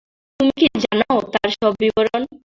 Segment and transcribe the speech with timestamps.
[0.39, 0.99] তুমিও কি জান
[1.33, 2.21] তার সব বিবরণ?